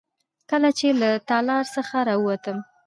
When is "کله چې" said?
0.49-0.87